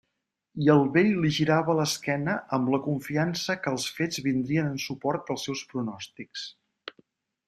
I 0.67 0.69
el 0.75 0.79
vell 0.93 1.09
li 1.25 1.29
girava 1.35 1.75
l'esquena, 1.79 2.33
amb 2.57 2.71
la 2.75 2.79
confiança 2.85 3.57
que 3.65 3.73
els 3.75 3.85
fets 3.99 4.23
vindrien 4.29 4.71
en 4.71 4.83
suport 4.87 5.29
dels 5.29 5.45
seus 5.49 5.63
pronòstics. 5.75 6.47